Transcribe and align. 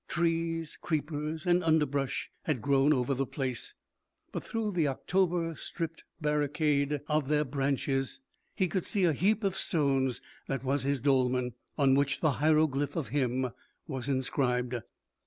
Trees, 0.07 0.79
creepers, 0.81 1.45
and 1.45 1.63
underbrush 1.63 2.31
had 2.45 2.59
grown 2.63 2.91
over 2.91 3.13
the 3.13 3.27
place, 3.27 3.75
but 4.31 4.41
through 4.41 4.71
the 4.71 4.87
October 4.87 5.53
stripped 5.55 6.03
barricade 6.19 7.01
of 7.07 7.27
their 7.27 7.43
branches 7.45 8.19
he 8.55 8.67
could 8.67 8.83
see 8.83 9.03
a 9.03 9.13
heap 9.13 9.43
of 9.43 9.55
stones 9.55 10.19
that 10.47 10.63
was 10.63 10.81
his 10.81 11.01
dolmen, 11.01 11.53
on 11.77 11.93
which 11.93 12.19
the 12.19 12.31
hieroglyph 12.41 12.95
of 12.95 13.09
him 13.09 13.51
was 13.87 14.09
inscribed. 14.09 14.73